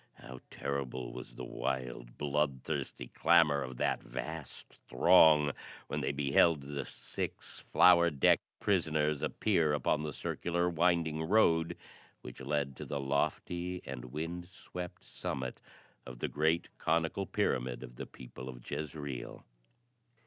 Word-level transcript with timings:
How 0.15 0.39
terrible 0.49 1.13
was 1.13 1.35
the 1.35 1.45
wild, 1.45 2.17
bloodthirsty 2.17 3.09
clamor 3.09 3.61
of 3.61 3.77
that 3.77 4.01
vast 4.01 4.73
throng, 4.89 5.51
when 5.89 6.01
they 6.01 6.11
beheld 6.11 6.61
the 6.61 6.85
six 6.85 7.59
flower 7.71 8.09
decked 8.09 8.41
prisoners 8.59 9.21
appear 9.21 9.73
upon 9.73 10.01
the 10.01 10.11
circular 10.11 10.67
winding 10.67 11.21
road 11.21 11.77
which 12.21 12.41
led 12.41 12.75
to 12.77 12.85
the 12.87 12.99
lofty 12.99 13.83
and 13.85 14.05
wind 14.05 14.47
swept 14.47 15.03
summit 15.03 15.61
of 16.03 16.17
the 16.17 16.27
great 16.27 16.69
conical 16.79 17.27
pyramid 17.27 17.83
of 17.83 17.97
the 17.97 18.07
people 18.07 18.49
of 18.49 18.67
Jezreel. 18.71 19.45